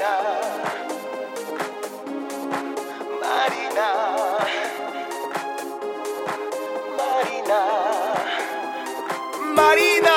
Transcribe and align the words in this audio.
Marina, 0.00 0.16
Marina, 6.96 7.60
Marina, 9.52 10.14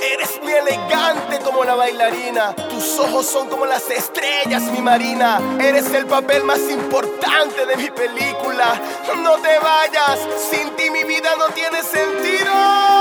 eres 0.00 0.40
muy 0.40 0.52
elegante 0.52 1.40
como 1.44 1.64
la 1.64 1.74
bailarina, 1.74 2.54
tus 2.54 3.00
ojos 3.00 3.26
son 3.26 3.48
como 3.48 3.66
las 3.66 3.90
estrellas, 3.90 4.62
mi 4.70 4.78
Marina, 4.80 5.40
eres 5.58 5.92
el 5.92 6.06
papel 6.06 6.44
más 6.44 6.60
importante 6.70 7.66
de 7.66 7.76
mi 7.76 7.90
película, 7.90 8.80
no 9.24 9.38
te 9.38 9.58
vayas, 9.58 10.20
sin 10.48 10.70
ti 10.76 10.88
mi 10.90 11.02
vida 11.02 11.30
no 11.36 11.48
tiene 11.48 11.82
sentido. 11.82 12.95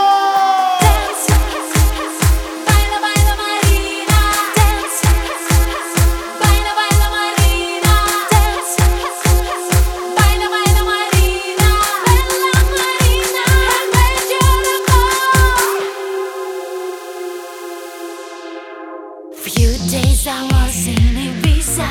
Days 19.96 20.28
I 20.28 20.44
was 20.52 20.88
in 20.88 21.16
Ibiza, 21.28 21.90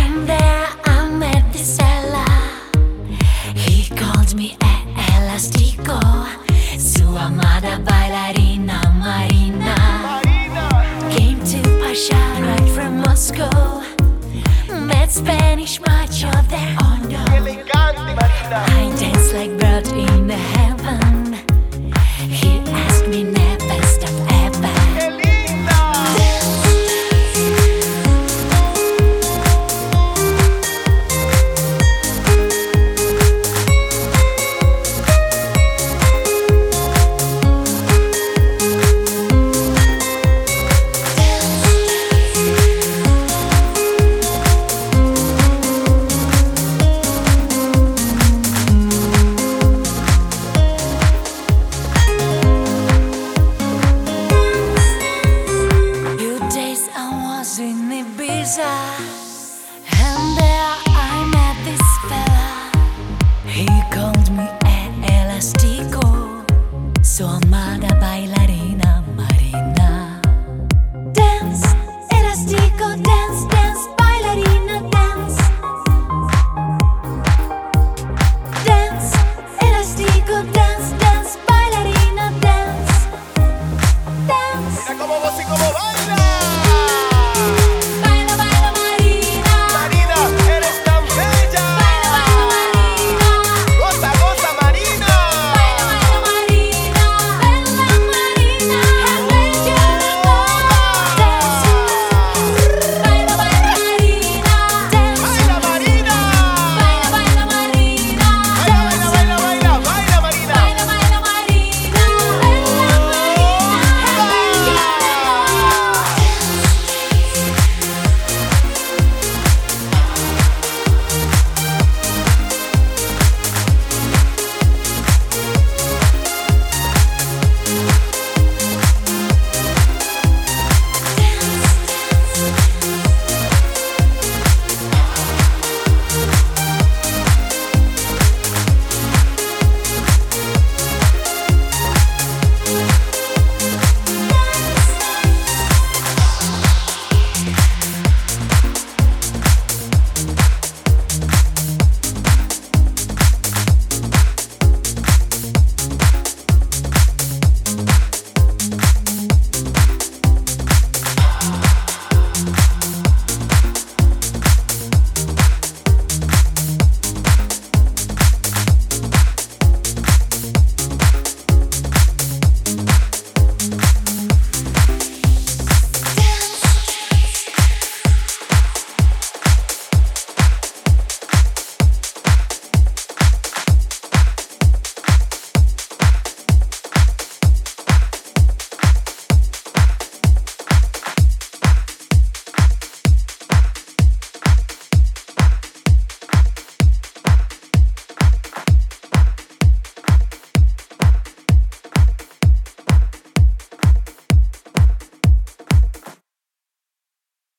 and 0.00 0.26
there 0.26 0.68
I 0.84 1.08
met 1.22 1.52
this 1.52 1.76
fella. 1.76 2.24
He 3.54 3.76
called 3.94 4.34
me 4.34 4.56
a 4.62 4.74
elastico, 5.12 6.00
su 6.78 7.06
amada 7.26 7.74
bailarina 7.88 8.78
Marina. 9.02 9.76
Came 11.14 11.40
to 11.52 11.60
Pasha 11.80 12.22
right 12.48 12.68
from 12.74 12.92
Moscow, 13.04 13.82
met 14.90 15.10
Spanish 15.12 15.78
macho 15.80 16.30
there. 16.52 16.74
Oh 16.80 16.96
no, 17.12 17.24
I 18.78 18.94
dance 18.98 19.28
like 19.34 19.52
bird 19.60 19.86
in 19.88 20.26
the 20.26 20.40
heaven. 20.54 21.36
He 22.40 22.60
asked 22.84 23.08
me 23.08 23.24